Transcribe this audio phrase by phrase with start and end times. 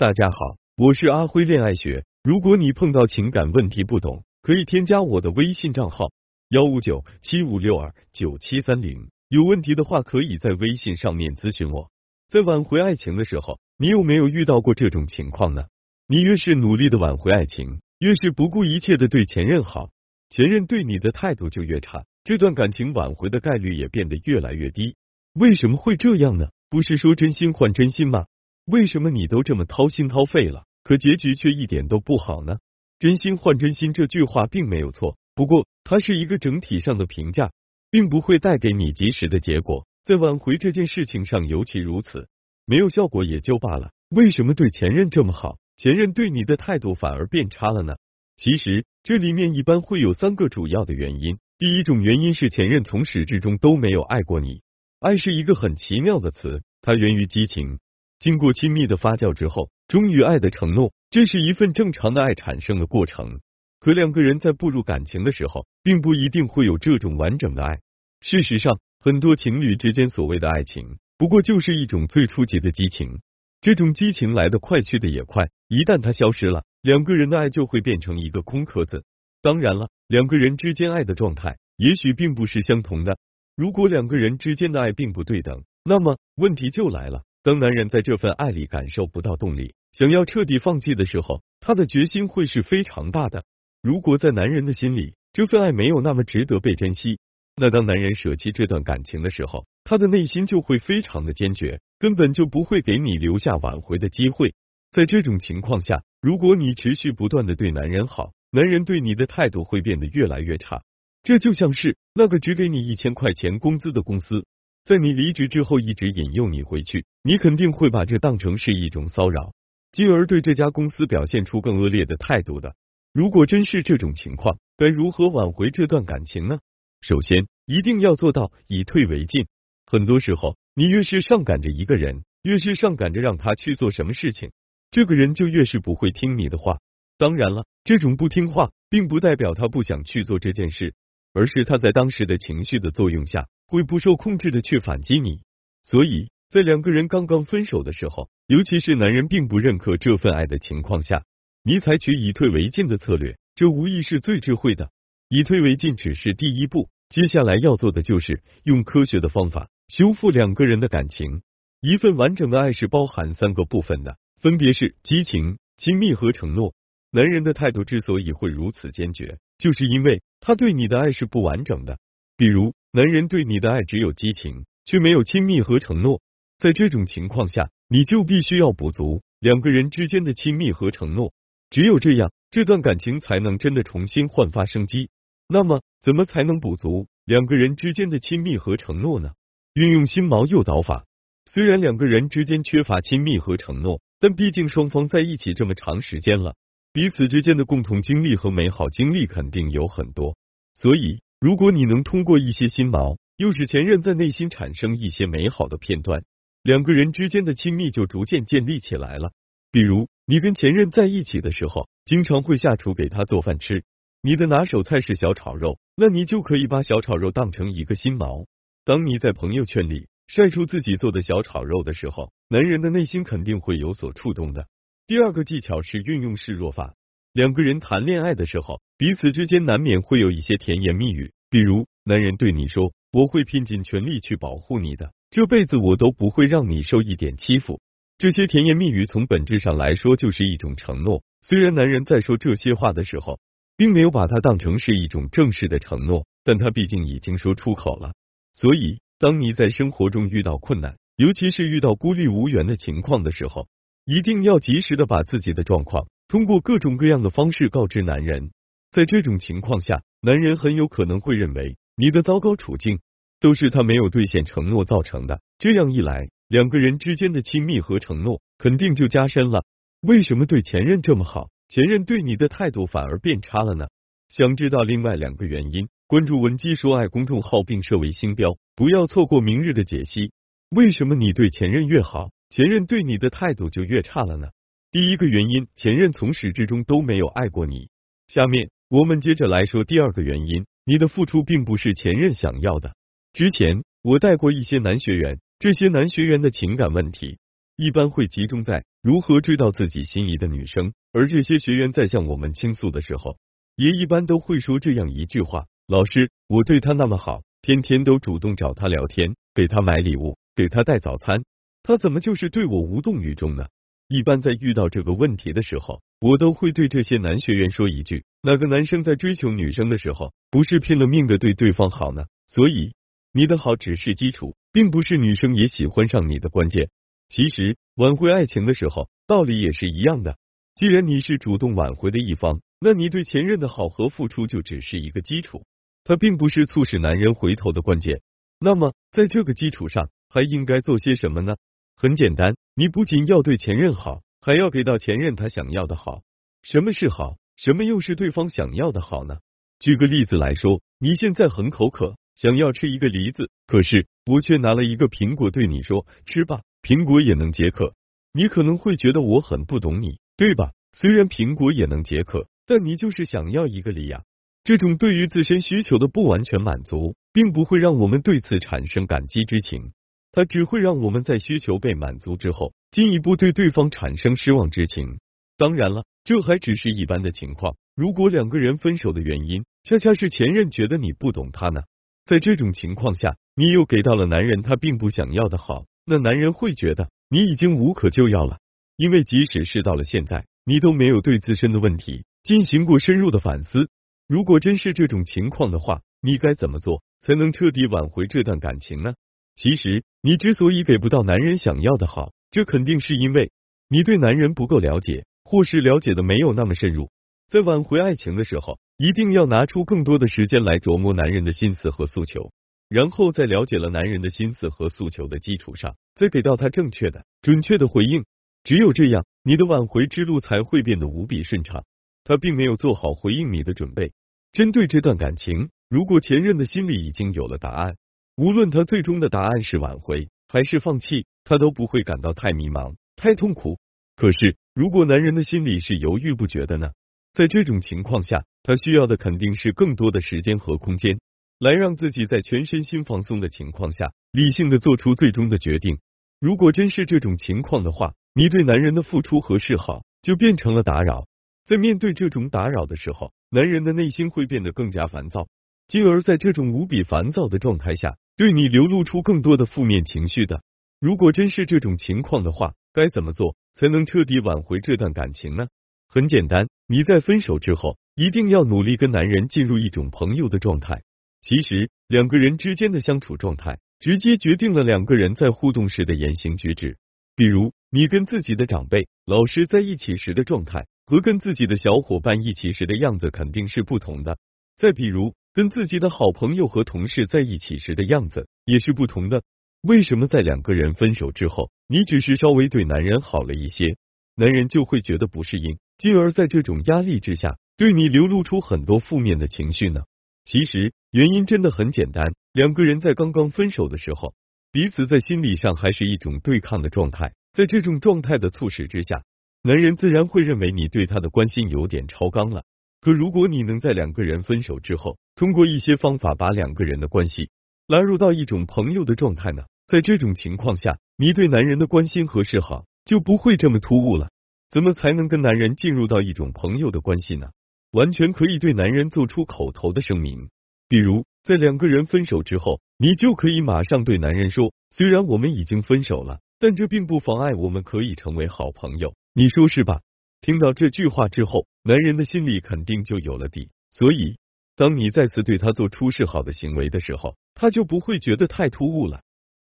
[0.00, 2.06] 大家好，我是阿辉恋爱学。
[2.22, 6.10] 如果你碰到情感问题不懂，可以添加我的微信账号
[6.48, 9.10] 幺五九七五六二九七三零。
[9.28, 11.90] 有问题的话，可以在微信上面咨询我。
[12.30, 15.66] 在挽回爱情的时候，你有没有遇到过这种情况呢？
[16.08, 19.90] 你越是努力的挽回爱情，越是不顾一切的对前任好，
[20.30, 24.96] 前任对你的态度就越差，这段感情挽回的概率也变得越来越低。
[25.34, 26.48] 为什么会这样呢？
[26.70, 28.24] 不是说真心换真心吗？
[28.66, 32.58] 为什么你都这么掏心掏肺了，可结局却一点都不好呢？
[32.98, 37.50] 真心换真心这句话并没有错，不过它是一个整体上的评价，
[37.90, 39.86] 并不会带给你及时的结果。
[40.04, 42.28] 在挽回这件事情上尤其如此，
[42.66, 43.90] 没有效果也就罢了。
[44.10, 47.96] 为什么对前任这么好，前任对你的态度反而变差了呢？
[48.36, 51.38] 其实这里面一般会有三个主要的原因。
[51.58, 54.62] 第一种原因是前任从始至终都没有爱过你。
[54.98, 57.78] 爱是一个很奇妙的词，它源于激情。
[58.20, 63.40] 经过亲密的发酵之后，终于爱的承诺，这是一份正常的爱产生的过程。
[63.80, 67.80] 可两个人在步入感情的时候，并不一定会有这种完整的爱。
[68.20, 73.20] 事实上，很多情侣之间所谓的爱情，不过就是一种最初级的激情。
[73.62, 75.48] 这种激情来得快，去的也快。
[75.68, 79.04] 一旦它消失了，两个人的爱就会变成一个空壳子。
[79.40, 83.16] 当然了，两个人之间爱的状态，也许并不是相同的。
[83.56, 87.22] 如果两个人之间的爱并不对等，那么问题就来了。
[87.42, 93.44] 当男人在这份爱里感受不到动力，想要彻底放弃的时候，他的决心会是非常大的。
[93.82, 97.18] 如果在男人的心里，这份爱没有那么值得被珍惜，
[97.56, 104.54] 那当男人舍弃这段感情的时候，他的内心就会非常的坚决，根本就不会给你留下挽回的机会。
[104.92, 110.82] 在这种情况下，如果你持续不断的对男人好，男人对你的态度会变得越来越差。
[111.22, 114.44] 这就像是那个只给你一千块钱工资的公司。
[114.84, 119.52] 在你离职之后，一直引诱你回去，你肯定会把这当成是一种骚扰，
[119.92, 122.74] 进而对这家公司表现出更恶劣的态度的。
[123.12, 126.60] 如果真是这种情况，该如何挽回这段感情呢？
[127.02, 129.46] 首先，一定要做到以退为进。
[129.86, 134.52] 很多时候，你越是上赶着一个人，越是上赶着让他去做什么事情，
[134.90, 136.78] 这个人就越是不会听你的话。
[137.18, 140.94] 当然了，这种不听话，并不代表他不想去做这件事，
[141.32, 143.46] 而是他在当时的情绪的作用下。
[143.70, 145.42] 会不受控制的去反击你，
[145.84, 151.22] 所以在两个人刚刚分手的时候，尤其是男人并不认可这份爱的情况下，
[151.62, 154.90] 你采取以退为进的策略，这无疑是最智慧的。
[155.28, 161.42] 以退为进只是第一步，接下来要做的就是用科学的方法修复两个人的感情。
[161.80, 166.74] 一份完整的爱是包含三个部分的，分别是激情、亲密和承诺。
[167.12, 171.98] 男人的态度之所以会如此坚决，就是因为他对你的爱是不完整的。
[172.36, 176.20] 比如，男人对你的爱只有激情，却没有亲密和承诺。
[176.58, 181.32] 在这种情况下，你就必须要补足两个人之间的亲密和承诺。
[181.70, 185.08] 只有这样，这段感情才能真的重新焕发生机。
[185.48, 189.34] 那么，怎么才能补足两个人之间的亲密和承诺呢？
[189.72, 191.06] 运用心锚诱导法。
[191.48, 196.56] 虽然两个人之间缺乏亲密和承诺，但毕竟双方在一起这么长时间了，
[196.92, 200.36] 彼此之间的共同经历和美好经历肯定有很多，
[200.74, 201.20] 所以。
[201.40, 206.22] 如果你能通过一些心锚，诱使前任在内心产生一些美好的片段，
[206.62, 209.32] 两个人之间的亲密就逐渐建立起来了。
[209.72, 213.84] 比如，你跟前任在一起的时候，经常会下厨给他做饭吃，
[214.20, 218.44] 你的拿手菜是小炒肉，那你就可以把小炒肉当成一个心锚。
[218.84, 224.66] 当你在朋友圈里晒出自己做的小炒肉的时候，男人的内心肯定会有所触动的。
[225.06, 226.96] 第二个技巧是运用示弱法。
[227.32, 237.80] 两个人谈恋爱的时候，彼此之间难免会有一些甜言蜜语，比如男人对你说：“我会拼尽全力去保护你的，这辈子我都不会让你受一点欺负。”
[238.18, 241.22] 这些甜言蜜语从本质上来说就是一种承诺。
[241.40, 243.38] 虽然男人在说这些话的时候，
[243.76, 248.12] 并没有把它当成是一种正式的承诺，但他毕竟已经说出口了。
[248.54, 253.68] 所以，当你在生活中遇到困难，尤其是遇到孤立无援的情况的时候，
[254.04, 256.08] 一定要及时的把自己的状况。
[256.30, 258.52] 通过各种各样的方式告知男人，
[258.92, 263.00] 在这种情况下，男人很有可能会认为你的糟糕处境
[263.40, 265.40] 都是他没有兑现承诺造成的。
[265.58, 269.64] 这样一来，两个人之间的亲密和承诺肯定就加深了。
[270.02, 273.88] 为什么对前任这么好，前任对你的态度反而变差了呢？
[274.28, 280.30] 想知道另外两个原因，关注文姬说爱公众号并设为星标，不要错过明日的解析。
[280.70, 284.50] 为什么你对前任越好，前任对你的态度就越差了呢？
[284.92, 287.90] 第一个原因，前任从始至终都没有爱过你。
[288.26, 292.96] 下面我们接着来说第二个原因，你的付出并不是前任想要的。
[293.32, 297.38] 之前我带过一些男学员，这些男学员的情感问题，
[297.76, 303.38] 一般会集中在如何追到自己心仪的女生，而这些学员在向我们倾诉的时候，
[303.76, 311.44] 也一般都会说这样一句话：老师，我对他那么好，天天都主动找他聊天，给他买礼物，给他带早餐，
[311.84, 313.66] 他怎么就是对我无动于衷呢？
[314.10, 322.24] 一般在遇到这个问题的时候，我都会对这些男学员说一句：哪个男生在追求女生的时候，不是拼了命的对对方好呢？
[322.48, 322.94] 所以
[323.32, 326.90] 你的好只是基础，并不是女生也喜欢上你的关键。
[327.28, 330.36] 其实挽回爱情的时候，道理也是一样的。
[330.74, 335.64] 既然你是主动挽回的一方，那你对前任的好和付出就只是一个基础，
[336.02, 338.22] 它并不是促使男人回头的关键。
[338.58, 341.54] 那么在这个基础上，还应该做些什么呢？
[341.94, 346.22] 很简单，你不仅要对前任好，还要给到前任他想要的好。
[346.62, 347.36] 什么是好？
[347.54, 349.40] 什么又是对方想要的好呢？
[349.78, 357.92] 举个例子来说，你现在很口渴，想要吃一个梨子，可是我却拿了一个苹果对你说：“吃吧，苹果也能解渴。”
[358.32, 360.70] 你可能会觉得我很不懂你，对吧？
[360.96, 364.22] 虽然苹果也能解渴，但你就是想要一个梨呀。
[364.64, 369.92] 这种对于自身需求的不完全满足，并不会让我们对此产生感激之情。
[370.32, 375.18] 它只会让我们在需求被满足之后，进一步对对方产生失望之情。
[375.56, 377.76] 当然了，这还只是一般的情况。
[377.94, 381.82] 如果两个人分手的原因恰恰是前任觉得你不懂他呢？
[382.24, 388.58] 在这种情况下，你又给到了男人他并不想要的好，那男人会觉得你已经无可救药了。
[388.96, 393.88] 因为即使是到了现在，你都没有对自身的问题进行过深入的反思。
[394.28, 399.14] 如果真是这种情况的话，你该怎么做才能彻底挽回这段感情呢？
[399.62, 403.52] 其实，你之所以给不到男人想要的好，这肯定是因为
[403.90, 407.10] 你对男人不够了解，或是了解的没有那么深入。
[407.50, 412.52] 在挽回爱情的时候，一定要拿出更多的时间来琢磨男人的心思和诉求，
[412.88, 418.24] 然后在了解了男人的心思和诉求的基础上，再给到他正确的、准确的回应。
[418.64, 421.84] 只有这样，你的挽回之路才会变得无比顺畅。
[422.24, 424.14] 他并没有做好回应你的准备。
[424.54, 427.96] 针对这段感情，如果前任的心里已经有了答案。
[428.40, 433.78] 无论他最终的答案是挽回还是放弃，他都不会感到太迷茫、太痛苦。
[434.16, 436.92] 可是，如果男人的心里是犹豫不决的呢？
[437.34, 441.20] 在这种情况下，他需要的肯定是更多的时间和空间，
[441.58, 445.98] 来让自己在全身心放松的情况下，理性的做出最终的决定。
[446.40, 451.26] 如果真是这种情况的话，你对男人的付出和示好就变成了打扰。
[451.66, 455.46] 在面对这种打扰的时候，男人的内心会变得更加烦躁，
[455.88, 458.16] 进而在这种无比烦躁的状态下。
[458.40, 460.62] 对你流露出更多的负面情绪的，
[460.98, 465.66] 如果真是这种情况的话，该怎么做才能彻底挽回这段感情呢？
[466.08, 471.02] 很简单，你在分手之后，一定要努力跟男人进入一种朋友的状态。
[471.42, 476.96] 其实，两个人之间的相处状态，直接决定了两个人在互动时的言行举止。
[477.36, 484.38] 比如，你跟自己的长辈、老师在一起时的状态，和跟自己的小伙伴一起时的样子肯定是不同的。
[484.78, 489.42] 再比如，跟自己的好朋友和同事在一起时的样子也是不同的。
[489.82, 493.96] 为什么在两个人分手之后，你只是稍微对男人好了一些，
[494.36, 500.02] 男人就会觉得不适应，进而在这种压力之下对你流露出很多负面的情绪呢？
[500.44, 504.34] 其实原因真的很简单，两个人在刚刚分手的时候，
[504.70, 509.22] 彼此在心理上还是一种对抗的状态，在这种状态的促使之下，
[509.62, 512.64] 男人自然会认为你对他的关心有点超纲了。
[513.00, 517.48] 可如果你能在两个人分手之后，通过一些方法把两个人的关系
[517.86, 519.62] 拉入到一种朋友的状态呢？
[519.86, 524.28] 在这种情况下，你对男人的关心和示好就不会这么突兀了。
[524.70, 527.52] 怎么才能跟男人进入到一种朋友的关系呢？
[527.90, 530.50] 完全可以对男人做出口头的声明，
[530.90, 540.02] 比如在两个人分手之后，你就可以马上对男人说：“虽然我们已经分手了，但这并不妨碍我们可以成为好朋友。”你说是吧？
[540.42, 543.70] 听到这句话之后，男人的心里肯定就有了底。
[543.90, 544.36] 所以，
[544.80, 549.20] 当你再次对他做出示好的行为的时候，他就不会觉得太突兀了。